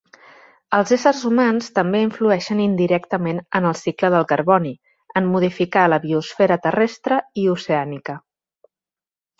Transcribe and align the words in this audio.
Els 0.77 0.93
éssers 0.95 1.19
humans 1.29 1.67
també 1.75 2.01
influeixen 2.05 2.63
indirectament 2.63 3.43
en 3.59 3.69
el 3.73 3.77
cicle 3.83 4.11
del 4.17 4.27
carboni 4.33 4.75
en 5.23 5.31
modificar 5.37 5.85
la 5.95 6.03
biosfera 6.09 6.61
terrestre 6.67 7.23
i 7.45 7.47
oceànica. 7.57 8.21